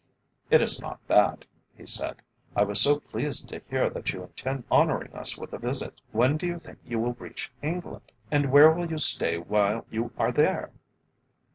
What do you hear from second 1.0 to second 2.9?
that," he said. "I was